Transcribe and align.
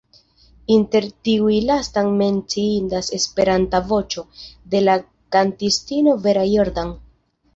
Inter 0.75 1.05
tiuj 1.27 1.57
lastaj 1.65 2.03
menciindas 2.21 3.11
"Esperanta 3.17 3.81
Voĉo", 3.91 4.23
de 4.75 4.81
la 4.87 4.95
kantistino 5.37 6.17
Vera 6.25 6.49
Jordan. 6.53 6.91